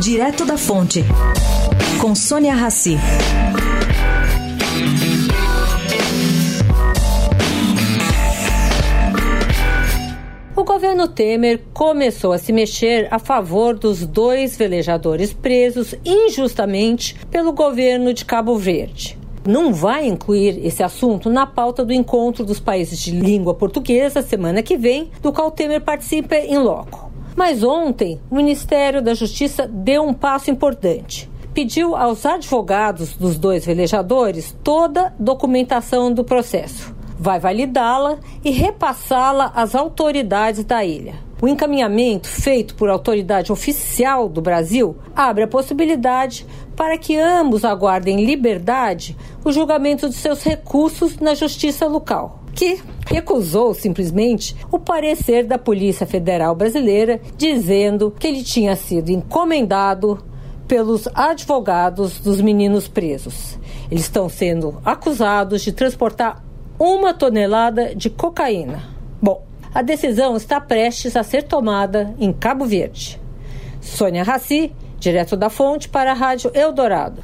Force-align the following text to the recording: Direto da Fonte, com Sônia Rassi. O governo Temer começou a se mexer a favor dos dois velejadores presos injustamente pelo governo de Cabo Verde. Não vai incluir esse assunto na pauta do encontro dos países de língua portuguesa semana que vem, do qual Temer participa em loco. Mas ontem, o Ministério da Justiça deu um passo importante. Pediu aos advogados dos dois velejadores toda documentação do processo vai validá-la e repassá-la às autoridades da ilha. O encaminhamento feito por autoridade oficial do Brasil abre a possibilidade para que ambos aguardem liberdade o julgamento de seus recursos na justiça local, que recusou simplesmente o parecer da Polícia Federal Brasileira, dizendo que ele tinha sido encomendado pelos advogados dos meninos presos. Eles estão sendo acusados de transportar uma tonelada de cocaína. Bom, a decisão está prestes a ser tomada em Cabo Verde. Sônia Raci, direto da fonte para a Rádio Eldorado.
Direto 0.00 0.44
da 0.44 0.58
Fonte, 0.58 1.02
com 1.98 2.14
Sônia 2.14 2.54
Rassi. 2.54 2.98
O 10.54 10.64
governo 10.64 11.08
Temer 11.08 11.62
começou 11.72 12.32
a 12.32 12.38
se 12.38 12.52
mexer 12.52 13.08
a 13.10 13.18
favor 13.18 13.74
dos 13.78 14.06
dois 14.06 14.54
velejadores 14.54 15.32
presos 15.32 15.94
injustamente 16.04 17.16
pelo 17.30 17.52
governo 17.52 18.12
de 18.12 18.24
Cabo 18.26 18.58
Verde. 18.58 19.18
Não 19.48 19.72
vai 19.72 20.06
incluir 20.06 20.64
esse 20.64 20.82
assunto 20.82 21.30
na 21.30 21.46
pauta 21.46 21.82
do 21.84 21.92
encontro 21.92 22.44
dos 22.44 22.60
países 22.60 22.98
de 22.98 23.12
língua 23.12 23.54
portuguesa 23.54 24.20
semana 24.20 24.62
que 24.62 24.76
vem, 24.76 25.10
do 25.22 25.32
qual 25.32 25.50
Temer 25.50 25.80
participa 25.80 26.36
em 26.36 26.58
loco. 26.58 27.05
Mas 27.36 27.62
ontem, 27.62 28.20
o 28.30 28.34
Ministério 28.34 29.02
da 29.02 29.14
Justiça 29.14 29.68
deu 29.68 30.02
um 30.02 30.14
passo 30.14 30.50
importante. 30.50 31.30
Pediu 31.54 31.94
aos 31.94 32.26
advogados 32.26 33.14
dos 33.14 33.38
dois 33.38 33.64
velejadores 33.64 34.56
toda 34.64 35.14
documentação 35.18 36.12
do 36.12 36.24
processo 36.24 36.96
vai 37.18 37.40
validá-la 37.40 38.18
e 38.44 38.50
repassá-la 38.50 39.52
às 39.54 39.74
autoridades 39.74 40.64
da 40.64 40.84
ilha. 40.84 41.14
O 41.40 41.48
encaminhamento 41.48 42.28
feito 42.28 42.74
por 42.74 42.88
autoridade 42.88 43.52
oficial 43.52 44.28
do 44.28 44.40
Brasil 44.40 44.96
abre 45.14 45.44
a 45.44 45.48
possibilidade 45.48 46.46
para 46.74 46.96
que 46.96 47.16
ambos 47.16 47.64
aguardem 47.64 48.24
liberdade 48.24 49.16
o 49.44 49.52
julgamento 49.52 50.08
de 50.08 50.14
seus 50.14 50.42
recursos 50.42 51.18
na 51.18 51.34
justiça 51.34 51.86
local, 51.86 52.42
que 52.56 52.82
recusou 53.06 53.74
simplesmente 53.74 54.56
o 54.72 54.78
parecer 54.78 55.44
da 55.46 55.58
Polícia 55.58 56.06
Federal 56.06 56.54
Brasileira, 56.54 57.20
dizendo 57.36 58.10
que 58.10 58.26
ele 58.26 58.42
tinha 58.42 58.74
sido 58.74 59.10
encomendado 59.10 60.24
pelos 60.66 61.06
advogados 61.14 62.18
dos 62.18 62.40
meninos 62.40 62.88
presos. 62.88 63.58
Eles 63.90 64.04
estão 64.04 64.28
sendo 64.28 64.80
acusados 64.84 65.62
de 65.62 65.70
transportar 65.70 66.42
uma 66.78 67.12
tonelada 67.12 67.94
de 67.94 68.08
cocaína. 68.08 68.82
Bom, 69.22 69.44
a 69.72 69.82
decisão 69.82 70.34
está 70.34 70.58
prestes 70.58 71.14
a 71.14 71.22
ser 71.22 71.42
tomada 71.42 72.14
em 72.18 72.32
Cabo 72.32 72.64
Verde. 72.64 73.20
Sônia 73.80 74.24
Raci, 74.24 74.72
direto 74.98 75.36
da 75.36 75.50
fonte 75.50 75.88
para 75.88 76.10
a 76.10 76.14
Rádio 76.14 76.50
Eldorado. 76.54 77.22